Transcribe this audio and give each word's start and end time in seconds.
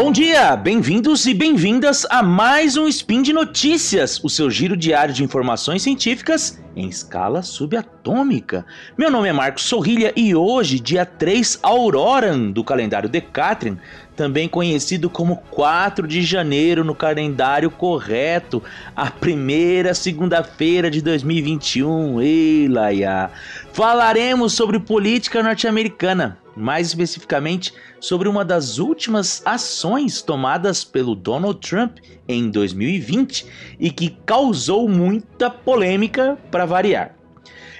Bom 0.00 0.12
dia, 0.12 0.54
bem-vindos 0.54 1.26
e 1.26 1.34
bem-vindas 1.34 2.06
a 2.08 2.22
mais 2.22 2.76
um 2.76 2.86
Spin 2.86 3.20
de 3.20 3.32
Notícias, 3.32 4.22
o 4.22 4.28
seu 4.28 4.48
giro 4.48 4.76
diário 4.76 5.12
de 5.12 5.24
informações 5.24 5.82
científicas 5.82 6.62
em 6.76 6.88
escala 6.88 7.42
subatômica. 7.42 8.64
Meu 8.96 9.10
nome 9.10 9.28
é 9.28 9.32
Marcos 9.32 9.64
Sorrilha 9.64 10.12
e 10.14 10.36
hoje, 10.36 10.78
dia 10.78 11.04
3 11.04 11.58
Auroran 11.64 12.52
do 12.52 12.62
calendário 12.62 13.08
Decatrian, 13.08 13.76
também 14.14 14.48
conhecido 14.48 15.10
como 15.10 15.38
4 15.50 16.06
de 16.06 16.22
janeiro 16.22 16.84
no 16.84 16.94
calendário 16.94 17.68
correto, 17.68 18.62
a 18.94 19.10
primeira 19.10 19.94
segunda-feira 19.94 20.92
de 20.92 21.02
2021. 21.02 22.22
Ei, 22.22 22.68
Laia! 22.68 23.32
Falaremos 23.72 24.52
sobre 24.52 24.78
política 24.78 25.42
norte-americana 25.42 26.38
mais 26.58 26.88
especificamente 26.88 27.72
sobre 28.00 28.28
uma 28.28 28.44
das 28.44 28.78
últimas 28.78 29.40
ações 29.44 30.20
tomadas 30.20 30.84
pelo 30.84 31.14
Donald 31.14 31.60
Trump 31.60 31.98
em 32.26 32.50
2020 32.50 33.46
e 33.78 33.90
que 33.90 34.16
causou 34.26 34.88
muita 34.88 35.48
polêmica 35.48 36.36
para 36.50 36.66
variar. 36.66 37.14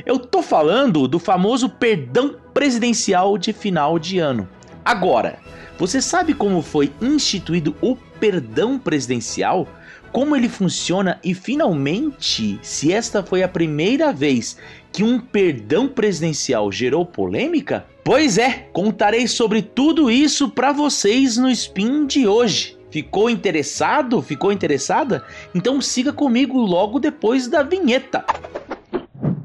Eu 0.07 0.19
tô 0.19 0.43
falando 0.43 1.09
do 1.09 1.19
famoso 1.19 1.69
perdão 1.69 2.37
presidencial 2.55 3.37
de 3.37 3.53
final 3.53 3.99
de 3.99 4.19
ano. 4.19 4.49
Agora, 4.89 5.39
você 5.79 6.01
sabe 6.01 6.33
como 6.33 6.63
foi 6.63 6.91
instituído 6.99 7.77
o 7.83 7.95
perdão 7.95 8.79
presidencial? 8.79 9.69
Como 10.11 10.35
ele 10.35 10.49
funciona 10.49 11.21
e 11.23 11.35
finalmente 11.35 12.59
se 12.63 12.91
esta 12.91 13.23
foi 13.23 13.43
a 13.43 13.49
primeira 13.49 14.15
vez 14.15 14.57
que 14.91 15.05
um 15.05 15.21
perdão 15.21 15.89
presidencial 15.89 16.73
gerou 16.73 17.05
polêmica? 17.05 17.85
Pois 18.03 18.39
é, 18.39 18.67
contarei 18.73 19.29
sobre 19.29 19.61
tudo 19.61 20.11
isso 20.11 20.49
para 20.49 20.73
vocês 20.73 21.37
no 21.37 21.51
spin 21.51 22.07
de 22.07 22.27
hoje. 22.27 22.79
Ficou 22.91 23.29
interessado? 23.29 24.23
Ficou 24.23 24.51
interessada? 24.51 25.23
Então 25.55 25.83
siga 25.83 26.15
comigo 26.15 26.59
logo 26.61 26.99
depois 26.99 27.47
da 27.47 27.63
vinheta. 27.63 28.25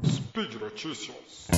Speed 0.06 0.54
Notícias. 0.54 1.48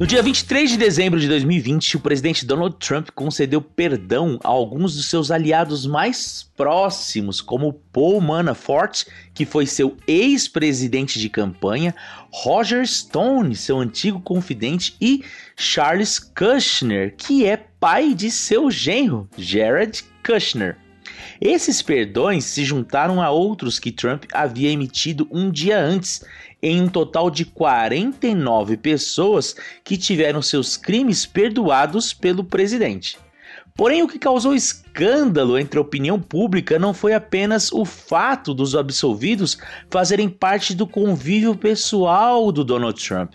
No 0.00 0.06
dia 0.06 0.22
23 0.22 0.70
de 0.70 0.78
dezembro 0.78 1.20
de 1.20 1.28
2020, 1.28 1.98
o 1.98 2.00
presidente 2.00 2.46
Donald 2.46 2.76
Trump 2.78 3.10
concedeu 3.14 3.60
perdão 3.60 4.40
a 4.42 4.48
alguns 4.48 4.96
dos 4.96 5.10
seus 5.10 5.30
aliados 5.30 5.84
mais 5.84 6.50
próximos, 6.56 7.42
como 7.42 7.74
Paul 7.92 8.18
Manafort, 8.22 9.04
que 9.34 9.44
foi 9.44 9.66
seu 9.66 9.98
ex-presidente 10.06 11.20
de 11.20 11.28
campanha, 11.28 11.94
Roger 12.32 12.82
Stone, 12.86 13.54
seu 13.54 13.78
antigo 13.78 14.22
confidente, 14.22 14.96
e 14.98 15.22
Charles 15.54 16.18
Kushner, 16.18 17.14
que 17.14 17.44
é 17.44 17.58
pai 17.58 18.14
de 18.14 18.30
seu 18.30 18.70
genro, 18.70 19.28
Jared 19.36 20.02
Kushner. 20.24 20.78
Esses 21.40 21.82
perdões 21.82 22.44
se 22.44 22.64
juntaram 22.64 23.20
a 23.22 23.30
outros 23.30 23.78
que 23.78 23.92
Trump 23.92 24.24
havia 24.32 24.70
emitido 24.70 25.26
um 25.30 25.50
dia 25.50 25.78
antes, 25.78 26.24
em 26.62 26.82
um 26.82 26.88
total 26.88 27.30
de 27.30 27.44
49 27.44 28.76
pessoas 28.76 29.54
que 29.82 29.96
tiveram 29.96 30.42
seus 30.42 30.76
crimes 30.76 31.24
perdoados 31.24 32.12
pelo 32.12 32.44
presidente. 32.44 33.18
Porém, 33.74 34.02
o 34.02 34.08
que 34.08 34.18
causou 34.18 34.54
escândalo 34.54 35.58
entre 35.58 35.78
a 35.78 35.82
opinião 35.82 36.20
pública 36.20 36.78
não 36.78 36.92
foi 36.92 37.14
apenas 37.14 37.72
o 37.72 37.84
fato 37.84 38.52
dos 38.52 38.74
absolvidos 38.76 39.56
fazerem 39.88 40.28
parte 40.28 40.74
do 40.74 40.86
convívio 40.86 41.56
pessoal 41.56 42.52
do 42.52 42.62
Donald 42.62 43.02
Trump, 43.02 43.34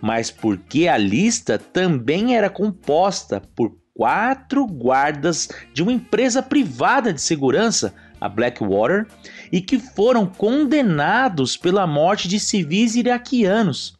mas 0.00 0.30
porque 0.30 0.86
a 0.86 0.96
lista 0.96 1.58
também 1.58 2.36
era 2.36 2.48
composta 2.48 3.42
por 3.56 3.81
quatro 3.94 4.66
guardas 4.66 5.48
de 5.72 5.82
uma 5.82 5.92
empresa 5.92 6.42
privada 6.42 7.12
de 7.12 7.20
segurança, 7.20 7.94
a 8.20 8.28
Blackwater, 8.28 9.06
e 9.50 9.60
que 9.60 9.78
foram 9.78 10.26
condenados 10.26 11.56
pela 11.56 11.86
morte 11.86 12.28
de 12.28 12.38
civis 12.38 12.94
iraquianos. 12.94 13.94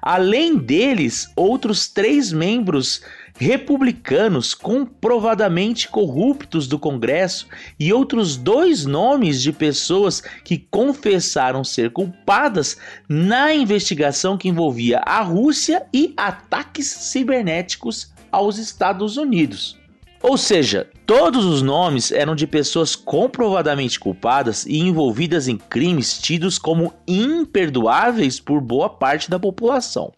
Além 0.00 0.56
deles, 0.56 1.30
outros 1.36 1.88
três 1.88 2.32
membros 2.32 3.02
republicanos 3.36 4.54
comprovadamente 4.54 5.88
corruptos 5.88 6.68
do 6.68 6.78
Congresso 6.78 7.48
e 7.80 7.92
outros 7.92 8.36
dois 8.36 8.86
nomes 8.86 9.42
de 9.42 9.52
pessoas 9.52 10.22
que 10.44 10.56
confessaram 10.70 11.64
ser 11.64 11.90
culpadas 11.90 12.78
na 13.08 13.52
investigação 13.52 14.38
que 14.38 14.48
envolvia 14.48 15.00
a 15.04 15.20
Rússia 15.20 15.84
e 15.92 16.14
ataques 16.16 16.86
cibernéticos 16.86 18.13
aos 18.34 18.58
Estados 18.58 19.16
Unidos. 19.16 19.78
Ou 20.22 20.38
seja, 20.38 20.88
todos 21.04 21.44
os 21.44 21.60
nomes 21.60 22.10
eram 22.10 22.34
de 22.34 22.46
pessoas 22.46 22.96
comprovadamente 22.96 24.00
culpadas 24.00 24.64
e 24.64 24.78
envolvidas 24.78 25.48
em 25.48 25.58
crimes 25.58 26.18
tidos 26.18 26.58
como 26.58 26.94
imperdoáveis 27.06 28.40
por 28.40 28.60
boa 28.60 28.88
parte 28.88 29.28
da 29.28 29.38
população. 29.38 30.12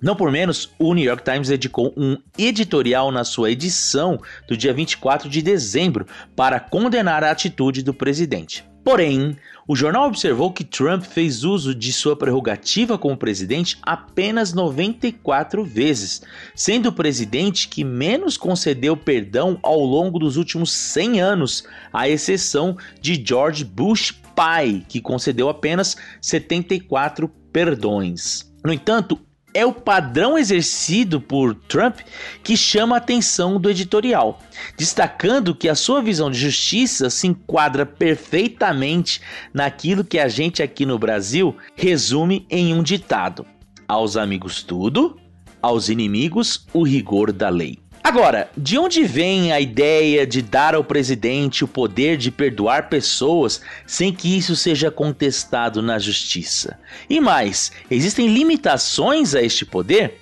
Não 0.00 0.14
por 0.14 0.30
menos, 0.30 0.70
o 0.78 0.92
New 0.92 1.04
York 1.04 1.24
Times 1.24 1.48
dedicou 1.48 1.92
um 1.96 2.18
editorial 2.38 3.10
na 3.10 3.24
sua 3.24 3.50
edição 3.50 4.20
do 4.46 4.56
dia 4.56 4.74
24 4.74 5.28
de 5.28 5.40
dezembro 5.40 6.06
para 6.36 6.60
condenar 6.60 7.24
a 7.24 7.30
atitude 7.30 7.82
do 7.82 7.94
presidente. 7.94 8.62
Porém, 8.86 9.36
o 9.66 9.74
jornal 9.74 10.06
observou 10.06 10.52
que 10.52 10.62
Trump 10.62 11.02
fez 11.02 11.42
uso 11.42 11.74
de 11.74 11.92
sua 11.92 12.14
prerrogativa 12.14 12.96
como 12.96 13.16
presidente 13.16 13.76
apenas 13.82 14.52
94 14.52 15.64
vezes, 15.64 16.22
sendo 16.54 16.90
o 16.90 16.92
presidente 16.92 17.66
que 17.66 17.82
menos 17.82 18.36
concedeu 18.36 18.96
perdão 18.96 19.58
ao 19.60 19.80
longo 19.80 20.20
dos 20.20 20.36
últimos 20.36 20.70
100 20.70 21.20
anos, 21.20 21.64
à 21.92 22.08
exceção 22.08 22.76
de 23.00 23.20
George 23.26 23.64
Bush 23.64 24.12
pai, 24.36 24.84
que 24.88 25.00
concedeu 25.00 25.48
apenas 25.48 25.96
74 26.22 27.28
perdões. 27.52 28.48
No 28.64 28.72
entanto, 28.72 29.18
é 29.54 29.64
o 29.64 29.72
padrão 29.72 30.38
exercido 30.38 31.20
por 31.20 31.54
Trump 31.54 32.00
que 32.42 32.56
chama 32.56 32.96
a 32.96 32.98
atenção 32.98 33.58
do 33.58 33.70
editorial, 33.70 34.42
destacando 34.76 35.54
que 35.54 35.68
a 35.68 35.74
sua 35.74 36.02
visão 36.02 36.30
de 36.30 36.38
justiça 36.38 37.08
se 37.08 37.26
enquadra 37.26 37.86
perfeitamente 37.86 39.20
naquilo 39.54 40.04
que 40.04 40.18
a 40.18 40.28
gente 40.28 40.62
aqui 40.62 40.84
no 40.84 40.98
Brasil 40.98 41.56
resume 41.74 42.46
em 42.50 42.74
um 42.74 42.82
ditado: 42.82 43.46
aos 43.88 44.16
amigos 44.16 44.62
tudo, 44.62 45.18
aos 45.62 45.88
inimigos 45.88 46.66
o 46.72 46.82
rigor 46.82 47.32
da 47.32 47.48
lei. 47.48 47.85
Agora, 48.06 48.48
de 48.56 48.78
onde 48.78 49.02
vem 49.02 49.50
a 49.50 49.60
ideia 49.60 50.24
de 50.24 50.40
dar 50.40 50.76
ao 50.76 50.84
presidente 50.84 51.64
o 51.64 51.68
poder 51.68 52.16
de 52.16 52.30
perdoar 52.30 52.88
pessoas 52.88 53.60
sem 53.84 54.12
que 54.12 54.38
isso 54.38 54.54
seja 54.54 54.92
contestado 54.92 55.82
na 55.82 55.98
justiça? 55.98 56.78
E 57.10 57.18
mais, 57.18 57.72
existem 57.90 58.32
limitações 58.32 59.34
a 59.34 59.42
este 59.42 59.66
poder? 59.66 60.20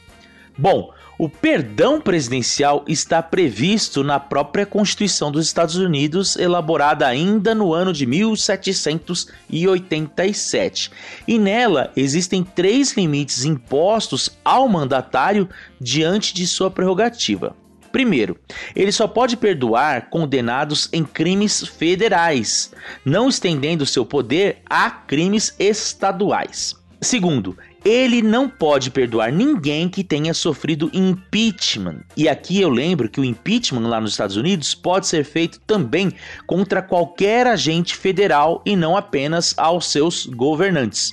Bom, 0.57 0.95
o 1.19 1.29
perdão 1.29 2.01
presidencial 2.01 2.87
está 2.89 3.23
previsto 3.23 4.03
na 4.03 4.19
própria 4.19 4.65
Constituição 4.65 5.31
dos 5.31 5.47
Estados 5.47 5.77
Unidos, 5.77 6.37
elaborada 6.37 7.07
ainda 7.07 7.55
no 7.55 7.75
ano 7.75 7.93
de 7.93 8.07
1787. 8.07 10.91
E 11.29 11.39
nela 11.39 11.93
existem 11.95 12.43
três 12.43 12.93
limites 12.93 13.45
impostos 13.45 14.31
ao 14.43 14.67
mandatário 14.71 15.47
diante 15.79 16.33
de 16.33 16.47
sua 16.47 16.71
prerrogativa. 16.71 17.55
Primeiro, 17.95 18.37
ele 18.75 18.91
só 18.91 19.07
pode 19.07 19.37
perdoar 19.37 20.11
condenados 20.11 20.89
em 20.93 21.05
crimes 21.05 21.61
federais, 21.61 22.73
não 23.05 23.29
estendendo 23.29 23.87
seu 23.87 24.05
poder 24.05 24.57
a 24.69 24.91
crimes 24.91 25.55
estaduais. 25.61 26.75
Segundo, 27.01 27.57
ele 27.85 28.21
não 28.21 28.49
pode 28.49 28.91
perdoar 28.91 29.31
ninguém 29.31 29.89
que 29.89 30.03
tenha 30.03 30.35
sofrido 30.35 30.91
impeachment. 30.93 32.01
E 32.17 32.29
aqui 32.29 32.61
eu 32.61 32.69
lembro 32.69 33.09
que 33.09 33.21
o 33.21 33.25
impeachment 33.25 33.87
lá 33.87 34.01
nos 34.01 34.11
Estados 34.11 34.37
Unidos 34.37 34.75
pode 34.75 35.07
ser 35.07 35.25
feito 35.25 35.61
também 35.61 36.11
contra 36.49 36.83
qualquer 36.83 37.47
agente 37.47 37.95
federal 37.95 38.61
e 38.67 38.75
não 38.75 38.97
apenas 38.97 39.55
aos 39.57 39.87
seus 39.93 40.27
governantes. 40.27 41.13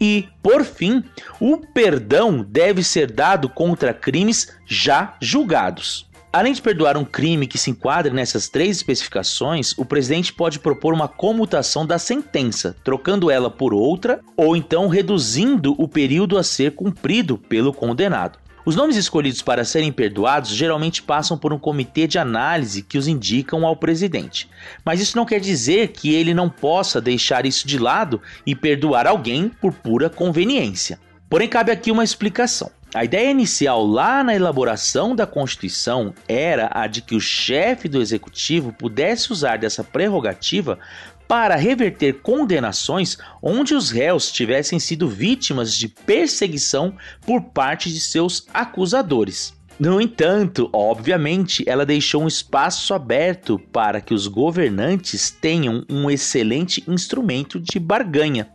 E, 0.00 0.26
por 0.42 0.64
fim, 0.64 1.04
o 1.38 1.58
perdão 1.58 2.42
deve 2.42 2.82
ser 2.82 3.10
dado 3.12 3.46
contra 3.46 3.92
crimes 3.92 4.56
já 4.66 5.16
julgados. 5.20 6.06
Além 6.34 6.52
de 6.52 6.60
perdoar 6.60 6.96
um 6.96 7.04
crime 7.04 7.46
que 7.46 7.56
se 7.56 7.70
enquadre 7.70 8.12
nessas 8.12 8.48
três 8.48 8.78
especificações, 8.78 9.72
o 9.78 9.84
presidente 9.84 10.32
pode 10.32 10.58
propor 10.58 10.92
uma 10.92 11.06
comutação 11.06 11.86
da 11.86 11.96
sentença, 11.96 12.74
trocando 12.82 13.30
ela 13.30 13.48
por 13.48 13.72
outra 13.72 14.18
ou 14.36 14.56
então 14.56 14.88
reduzindo 14.88 15.76
o 15.78 15.86
período 15.86 16.36
a 16.36 16.42
ser 16.42 16.72
cumprido 16.72 17.38
pelo 17.38 17.72
condenado. 17.72 18.36
Os 18.66 18.74
nomes 18.74 18.96
escolhidos 18.96 19.42
para 19.42 19.64
serem 19.64 19.92
perdoados 19.92 20.50
geralmente 20.50 21.04
passam 21.04 21.38
por 21.38 21.52
um 21.52 21.58
comitê 21.58 22.08
de 22.08 22.18
análise 22.18 22.82
que 22.82 22.98
os 22.98 23.06
indicam 23.06 23.64
ao 23.64 23.76
presidente. 23.76 24.50
Mas 24.84 25.00
isso 25.00 25.16
não 25.16 25.24
quer 25.24 25.38
dizer 25.38 25.92
que 25.92 26.12
ele 26.12 26.34
não 26.34 26.50
possa 26.50 27.00
deixar 27.00 27.46
isso 27.46 27.64
de 27.64 27.78
lado 27.78 28.20
e 28.44 28.56
perdoar 28.56 29.06
alguém 29.06 29.48
por 29.48 29.72
pura 29.72 30.10
conveniência. 30.10 30.98
Porém, 31.30 31.48
cabe 31.48 31.70
aqui 31.70 31.92
uma 31.92 32.02
explicação. 32.02 32.72
A 32.94 33.04
ideia 33.04 33.28
inicial 33.28 33.84
lá 33.84 34.22
na 34.22 34.36
elaboração 34.36 35.16
da 35.16 35.26
Constituição 35.26 36.14
era 36.28 36.70
a 36.72 36.86
de 36.86 37.02
que 37.02 37.16
o 37.16 37.20
chefe 37.20 37.88
do 37.88 38.00
executivo 38.00 38.72
pudesse 38.72 39.32
usar 39.32 39.58
dessa 39.58 39.82
prerrogativa 39.82 40.78
para 41.26 41.56
reverter 41.56 42.20
condenações 42.22 43.18
onde 43.42 43.74
os 43.74 43.90
réus 43.90 44.30
tivessem 44.30 44.78
sido 44.78 45.08
vítimas 45.08 45.74
de 45.74 45.88
perseguição 45.88 46.94
por 47.26 47.42
parte 47.42 47.92
de 47.92 47.98
seus 47.98 48.46
acusadores. 48.54 49.52
No 49.76 50.00
entanto, 50.00 50.70
obviamente, 50.72 51.64
ela 51.66 51.84
deixou 51.84 52.22
um 52.22 52.28
espaço 52.28 52.94
aberto 52.94 53.58
para 53.72 54.00
que 54.00 54.14
os 54.14 54.28
governantes 54.28 55.32
tenham 55.32 55.84
um 55.90 56.08
excelente 56.08 56.84
instrumento 56.86 57.58
de 57.58 57.80
barganha. 57.80 58.53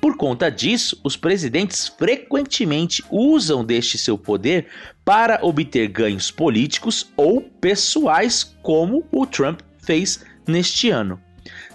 Por 0.00 0.16
conta 0.16 0.50
disso, 0.50 0.98
os 1.04 1.16
presidentes 1.16 1.86
frequentemente 1.86 3.04
usam 3.10 3.62
deste 3.62 3.98
seu 3.98 4.16
poder 4.16 4.66
para 5.04 5.40
obter 5.42 5.88
ganhos 5.88 6.30
políticos 6.30 7.12
ou 7.16 7.42
pessoais, 7.42 8.56
como 8.62 9.04
o 9.12 9.26
Trump 9.26 9.60
fez 9.78 10.24
neste 10.46 10.88
ano. 10.88 11.20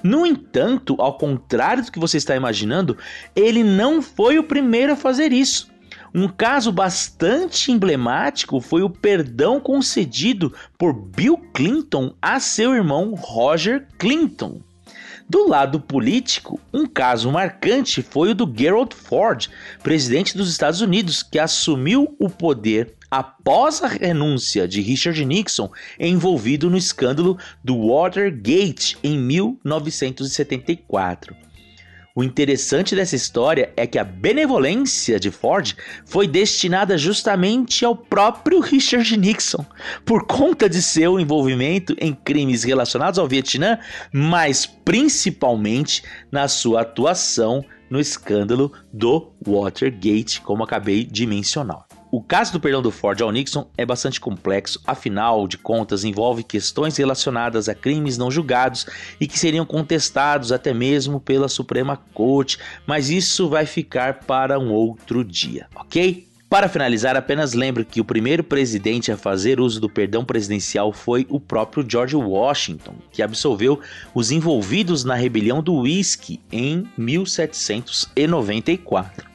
No 0.02 0.26
entanto, 0.26 0.96
ao 1.00 1.18
contrário 1.18 1.84
do 1.84 1.92
que 1.92 2.00
você 2.00 2.18
está 2.18 2.36
imaginando, 2.36 2.98
ele 3.36 3.64
não 3.64 4.02
foi 4.02 4.40
o 4.40 4.44
primeiro 4.44 4.94
a 4.94 4.96
fazer 4.96 5.32
isso. 5.32 5.70
Um 6.14 6.28
caso 6.28 6.72
bastante 6.72 7.72
emblemático 7.72 8.62
foi 8.62 8.82
o 8.82 8.90
perdão 8.90 9.60
concedido 9.60 10.54
por 10.78 10.94
Bill 10.94 11.38
Clinton 11.54 12.16
a 12.22 12.40
seu 12.40 12.74
irmão 12.74 13.14
Roger 13.16 13.88
Clinton. 14.00 14.62
Do 15.28 15.48
lado 15.48 15.80
político, 15.80 16.60
um 16.72 16.86
caso 16.86 17.32
marcante 17.32 18.04
foi 18.04 18.30
o 18.30 18.36
do 18.36 18.48
Gerald 18.56 18.96
Ford, 18.96 19.48
presidente 19.82 20.38
dos 20.38 20.52
Estados 20.52 20.82
Unidos, 20.82 21.24
que 21.24 21.40
assumiu 21.40 22.16
o 22.20 22.30
poder 22.30 22.94
após 23.10 23.82
a 23.82 23.88
renúncia 23.88 24.68
de 24.68 24.82
Richard 24.82 25.26
Nixon 25.26 25.72
envolvido 26.00 26.70
no 26.70 26.78
escândalo 26.78 27.40
do 27.64 27.88
Watergate 27.88 29.00
em 29.04 29.18
1974. 29.18 31.36
O 32.18 32.24
interessante 32.24 32.96
dessa 32.96 33.14
história 33.14 33.74
é 33.76 33.86
que 33.86 34.00
a 34.00 34.04
benevolência 34.06 35.20
de 35.20 35.30
Ford 35.30 35.74
foi 36.06 36.26
destinada 36.26 36.98
justamente 36.98 37.84
ao 37.84 37.94
próprio 37.94 38.62
Richard 38.62 39.18
Nixon, 39.18 39.66
por 40.06 40.26
conta 40.26 40.70
de 40.70 40.82
seu 40.82 41.20
envolvimento 41.20 41.94
em 42.00 42.14
crimes 42.14 42.64
relacionados 42.64 43.20
ao 43.20 43.28
Vietnã, 43.28 43.78
mas 44.14 44.66
principalmente 44.66 46.04
na 46.32 46.48
sua 46.48 46.84
atuação 46.84 47.66
no 47.90 48.00
escândalo 48.00 48.72
do 48.94 49.34
Watergate, 49.46 50.40
como 50.40 50.64
acabei 50.64 51.04
de 51.04 51.28
mencionar. 51.28 51.86
O 52.12 52.22
caso 52.22 52.54
do 52.54 52.60
perdão 52.60 52.82
do 52.82 52.92
Ford 52.92 53.22
ao 53.22 53.32
Nixon 53.32 53.68
é 53.78 53.86
bastante 53.86 54.22
complexo, 54.22 54.80
afinal 54.86 55.48
de 55.48 55.58
contas 55.58 56.04
envolve 56.04 56.44
questões 56.44 56.98
relacionadas 56.98 57.68
a 57.68 57.74
crimes 57.76 58.18
não 58.18 58.32
julgados 58.32 58.86
e 59.20 59.28
que 59.28 59.40
seriam 59.40 59.66
contestados 59.66 60.52
até 60.52 60.74
mesmo 60.74 61.20
pela 61.20 61.48
Suprema 61.48 62.00
Corte, 62.14 62.60
mas 62.86 63.10
isso 63.10 63.50
vai 63.50 63.66
ficar 63.66 64.20
para 64.22 64.60
um 64.60 64.72
outro 64.72 65.24
dia, 65.24 65.68
ok? 65.76 66.28
Para 66.48 66.70
finalizar, 66.70 67.18
apenas 67.18 67.54
lembre 67.54 67.84
que 67.84 68.00
o 68.00 68.06
primeiro 68.06 68.44
presidente 68.44 69.12
a 69.12 69.18
fazer 69.18 69.60
uso 69.60 69.82
do 69.82 69.90
perdão 69.90 70.24
presidencial 70.24 70.94
foi 70.94 71.26
o 71.28 71.40
próprio 71.40 71.84
George 71.86 72.16
Washington, 72.16 72.94
que 73.12 73.24
absolveu 73.24 73.80
os 74.14 74.30
envolvidos 74.32 75.04
na 75.04 75.16
rebelião 75.16 75.62
do 75.62 75.74
Whisky 75.74 76.40
em 76.52 76.88
1794. 76.96 79.35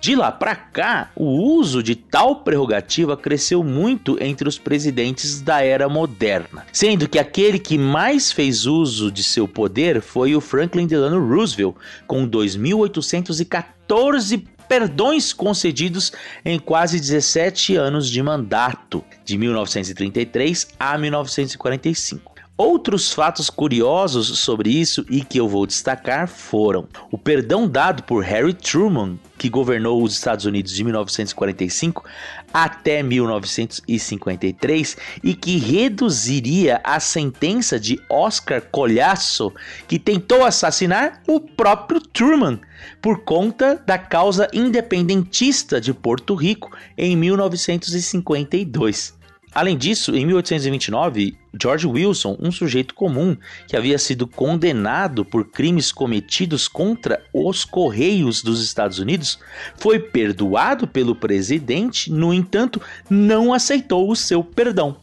De 0.00 0.16
lá 0.16 0.32
para 0.32 0.56
cá, 0.56 1.10
o 1.14 1.26
uso 1.26 1.82
de 1.82 1.94
tal 1.94 2.36
prerrogativa 2.36 3.18
cresceu 3.18 3.62
muito 3.62 4.16
entre 4.18 4.48
os 4.48 4.58
presidentes 4.58 5.42
da 5.42 5.62
era 5.62 5.90
moderna, 5.90 6.66
sendo 6.72 7.06
que 7.06 7.18
aquele 7.18 7.58
que 7.58 7.76
mais 7.76 8.32
fez 8.32 8.64
uso 8.64 9.12
de 9.12 9.22
seu 9.22 9.46
poder 9.46 10.00
foi 10.00 10.34
o 10.34 10.40
Franklin 10.40 10.86
Delano 10.86 11.22
Roosevelt, 11.22 11.76
com 12.06 12.26
2.814 12.26 14.42
perdões 14.66 15.34
concedidos 15.34 16.12
em 16.44 16.58
quase 16.58 16.98
17 16.98 17.76
anos 17.76 18.08
de 18.08 18.22
mandato, 18.22 19.04
de 19.22 19.36
1933 19.36 20.68
a 20.78 20.96
1945. 20.96 22.39
Outros 22.62 23.10
fatos 23.10 23.48
curiosos 23.48 24.38
sobre 24.38 24.68
isso 24.68 25.06
e 25.08 25.24
que 25.24 25.40
eu 25.40 25.48
vou 25.48 25.66
destacar 25.66 26.28
foram 26.28 26.86
o 27.10 27.16
perdão 27.16 27.66
dado 27.66 28.02
por 28.02 28.22
Harry 28.22 28.52
Truman, 28.52 29.18
que 29.38 29.48
governou 29.48 30.02
os 30.02 30.12
Estados 30.12 30.44
Unidos 30.44 30.70
de 30.70 30.84
1945 30.84 32.04
até 32.52 33.02
1953 33.02 34.94
e 35.24 35.34
que 35.34 35.56
reduziria 35.56 36.82
a 36.84 37.00
sentença 37.00 37.80
de 37.80 37.98
Oscar 38.10 38.60
Colhaço, 38.60 39.50
que 39.88 39.98
tentou 39.98 40.44
assassinar 40.44 41.22
o 41.26 41.40
próprio 41.40 41.98
Truman 41.98 42.60
por 43.00 43.24
conta 43.24 43.82
da 43.86 43.96
causa 43.96 44.46
independentista 44.52 45.80
de 45.80 45.94
Porto 45.94 46.34
Rico 46.34 46.70
em 46.98 47.16
1952. 47.16 49.18
Além 49.52 49.76
disso, 49.76 50.14
em 50.14 50.24
1829, 50.24 51.36
George 51.60 51.86
Wilson, 51.86 52.36
um 52.38 52.52
sujeito 52.52 52.94
comum 52.94 53.36
que 53.66 53.76
havia 53.76 53.98
sido 53.98 54.26
condenado 54.26 55.24
por 55.24 55.50
crimes 55.50 55.90
cometidos 55.90 56.68
contra 56.68 57.20
os 57.32 57.64
Correios 57.64 58.42
dos 58.42 58.62
Estados 58.62 59.00
Unidos, 59.00 59.40
foi 59.76 59.98
perdoado 59.98 60.86
pelo 60.86 61.16
presidente, 61.16 62.12
no 62.12 62.32
entanto, 62.32 62.80
não 63.08 63.52
aceitou 63.52 64.08
o 64.08 64.14
seu 64.14 64.44
perdão. 64.44 64.96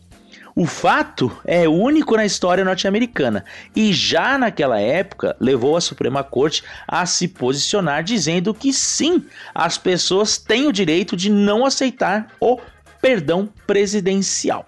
O 0.55 0.65
fato 0.65 1.31
é 1.45 1.69
único 1.69 2.15
na 2.15 2.25
história 2.25 2.65
norte-americana 2.65 3.45
e 3.75 3.93
já 3.93 4.39
naquela 4.39 4.79
época 4.79 5.35
levou 5.39 5.77
a 5.77 5.81
Suprema 5.81 6.23
Corte 6.23 6.63
a 6.87 7.05
se 7.05 7.27
posicionar 7.27 8.03
dizendo 8.03 8.55
que 8.55 8.73
sim, 8.73 9.23
as 9.53 9.77
pessoas 9.77 10.39
têm 10.39 10.65
o 10.65 10.73
direito 10.73 11.15
de 11.15 11.29
não 11.29 11.63
aceitar 11.63 12.33
o 12.41 12.59
perdão 13.01 13.49
presidencial. 13.65 14.65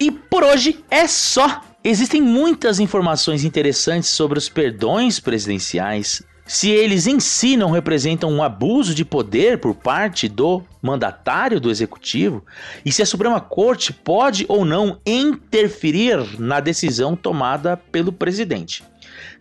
E 0.00 0.10
por 0.10 0.44
hoje 0.44 0.84
é 0.90 1.06
só. 1.06 1.62
Existem 1.82 2.20
muitas 2.20 2.78
informações 2.80 3.44
interessantes 3.44 4.10
sobre 4.10 4.38
os 4.38 4.48
perdões 4.48 5.20
presidenciais, 5.20 6.22
se 6.48 6.70
eles 6.70 7.06
em 7.06 7.20
si 7.20 7.56
não 7.56 7.70
representam 7.70 8.30
um 8.32 8.42
abuso 8.42 8.94
de 8.94 9.04
poder 9.04 9.58
por 9.58 9.74
parte 9.74 10.28
do 10.28 10.62
mandatário 10.80 11.60
do 11.60 11.70
executivo 11.70 12.42
e 12.84 12.90
se 12.90 13.02
a 13.02 13.06
Suprema 13.06 13.38
Corte 13.38 13.92
pode 13.92 14.46
ou 14.48 14.64
não 14.64 14.98
interferir 15.06 16.40
na 16.40 16.58
decisão 16.58 17.14
tomada 17.14 17.76
pelo 17.76 18.10
presidente. 18.10 18.82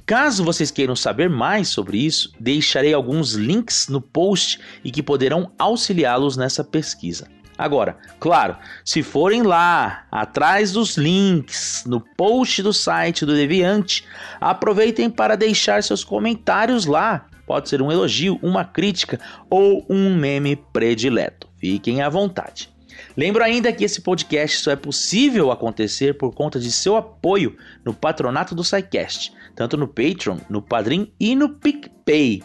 Caso 0.06 0.44
vocês 0.44 0.70
queiram 0.70 0.96
saber 0.96 1.30
mais 1.30 1.70
sobre 1.70 1.98
isso, 1.98 2.32
deixarei 2.40 2.94
alguns 2.94 3.34
links 3.34 3.88
no 3.88 4.02
post 4.02 4.60
e 4.84 4.92
que 4.92 5.04
poderão 5.04 5.52
auxiliá-los 5.58 6.36
nessa 6.36 6.64
pesquisa. 6.64 7.28
Agora, 7.58 7.98
claro, 8.20 8.56
se 8.86 9.02
forem 9.02 9.42
lá 9.42 10.06
atrás 10.12 10.72
dos 10.74 10.96
links 10.96 11.84
no 11.88 12.00
post 12.00 12.62
do 12.62 12.72
site 12.72 13.26
do 13.26 13.34
Deviante, 13.34 14.06
aproveitem 14.40 15.10
para 15.10 15.36
deixar 15.36 15.82
seus 15.84 16.04
comentários 16.04 16.86
lá. 16.86 17.26
Pode 17.48 17.70
ser 17.70 17.82
um 17.82 17.92
elogio, 17.92 18.38
uma 18.44 18.64
crítica 18.64 19.20
ou 19.50 19.86
um 19.90 20.16
meme 20.16 20.56
predileto. 20.56 21.48
Fiquem 21.58 22.02
à 22.02 22.10
vontade. 22.10 22.70
Lembro 23.16 23.44
ainda 23.44 23.72
que 23.72 23.84
esse 23.84 24.02
podcast 24.02 24.58
só 24.58 24.72
é 24.72 24.76
possível 24.76 25.52
acontecer 25.52 26.18
por 26.18 26.34
conta 26.34 26.60
de 26.60 26.72
seu 26.72 26.96
apoio 26.96 27.56
no 27.84 27.94
patronato 27.94 28.54
do 28.54 28.64
SciCast, 28.64 29.34
tanto 29.56 29.78
no 29.78 29.88
Patreon, 29.88 30.38
no 30.50 30.62
Padrim 30.62 31.12
e 31.20 31.36
no 31.36 31.50
PicPay. 31.50 32.44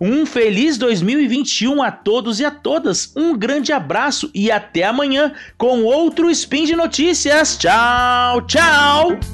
Um 0.00 0.26
feliz 0.26 0.76
2021 0.78 1.82
a 1.82 1.90
todos 1.90 2.40
e 2.40 2.44
a 2.44 2.50
todas. 2.50 3.12
Um 3.16 3.36
grande 3.36 3.72
abraço 3.72 4.30
e 4.34 4.50
até 4.50 4.84
amanhã 4.84 5.32
com 5.56 5.82
outro 5.82 6.30
Spin 6.30 6.64
de 6.64 6.76
Notícias. 6.76 7.56
Tchau, 7.56 8.42
tchau! 8.42 9.33